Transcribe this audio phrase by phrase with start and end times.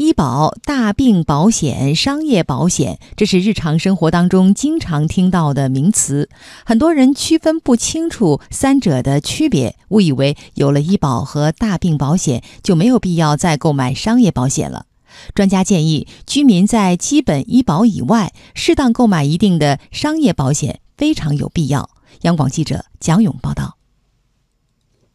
[0.00, 6.30] 医保、大病保险、商业保险，这是日常生活当中经常听到的名词。
[6.64, 14.86] 很多人区分不清楚三者的区别，误以为有了医保和大病保险就没有必要再购买商业保险了。
[15.34, 21.90] 专家建议，居民在基本医保以外，适当购买一定的商业保险非常有必要。
[22.22, 23.76] 央广记者蒋勇报道。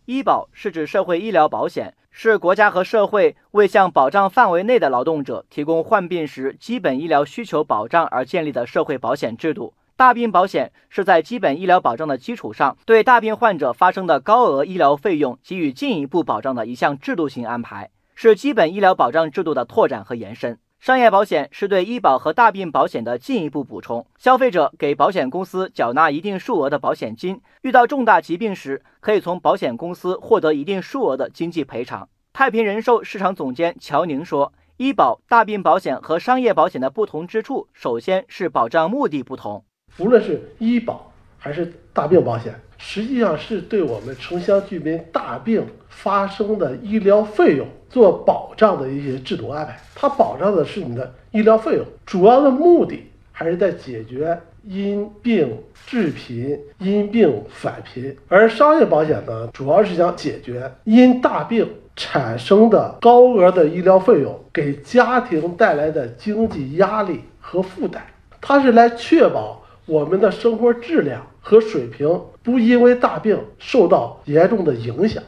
[0.05, 9.73] 医保是指社会医疗保险，是国家和社会为向保障范围内的劳动者提供患病时基本医疗需求保障而建立的社会保险制度。
[9.97, 20.57] 大病保险是在基本医疗保障的基础上，对大病患者发生的高额医疗费用给予进一步保障的一项制度性安排，是基本医疗保障制度的拓展和延伸。
[20.79, 24.05] 商业保险是对医保和大病保险的进一步补充。
[24.17, 32.07] 消费者给保险公司缴纳一定数额的保险金，遇到重大疾病时，可以从保险公司获得一定数额的经济赔偿。
[32.33, 39.63] 太平人寿市场总监乔宁说：“医保、大病保险和商业保险的不同之处，首先是保障目的不同。
[39.97, 58.13] 无论是医保还是大病保险，实际上是对我们城乡居民大病发生的医疗费用。”做保障的一些制度安排，它保障的是你的医疗费用，主要的目的还是在解决因病致贫、因病返贫。
[58.27, 61.65] 而商业保险呢，主要是想解决因大病
[61.95, 68.01] 产生的高额的医疗费用给家庭带来的经济压力和负担，
[68.41, 75.23] 它是来确保我们的生活质量和水平不因为大病受到严重的影响。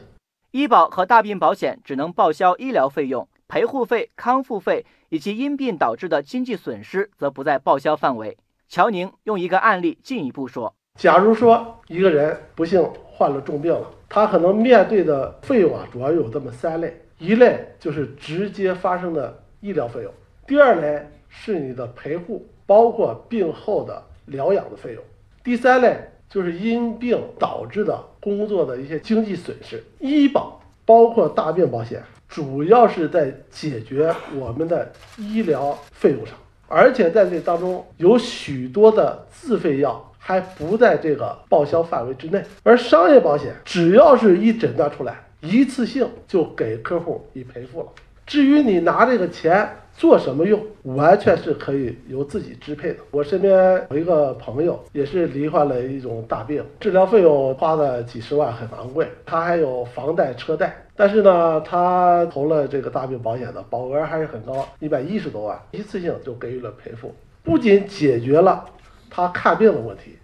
[0.50, 8.36] 医保和大病保险只能报销医疗费用，陪护费、康复费以及因病导致的经济损失则不在报销范围。
[8.68, 20.10] 乔宁用一个案例进一步说：假如说一个人不幸患了重病了，他可能面对的费用啊，主要有这么三类：一类就是直接发生的医疗费用；
[20.48, 25.02] 第二类是你的陪护，包括病后的疗养的费用；
[25.42, 25.98] 第三类。
[26.30, 36.34] 就是因病导致的工作的一些经济损失，医保包括大病保险，主要是在解决我们的医疗费用上，
[36.66, 47.88] 而且在这当中有许多的自费药还不在这个报销范围之内，而商业保险只要是一诊断出来，一次性就给客户以赔付了。
[48.28, 49.66] 至于你拿这个钱
[49.96, 52.98] 做什么用，完全是可以由自己支配的。
[53.10, 59.08] 我身边有一个朋友，也是罹患了一种大病，治疗费用花了几十万，很昂贵。
[59.24, 68.62] 他还有房贷车贷，但是呢，他投了这个大病保险的保额还是很高，一百一十多万，一次性就给予了赔付，不仅解决了
[69.08, 70.18] 他看病的问题，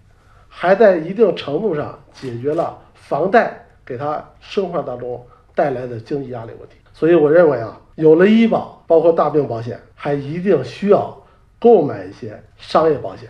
[0.46, 6.76] 还在一定程度上解决了房贷给他生活当中带来的经济压力问题。
[6.92, 7.80] 所以我认为啊。
[7.96, 11.16] 有了医保，包括大病保险，还一定需要
[11.58, 13.28] 购买一些商业保险。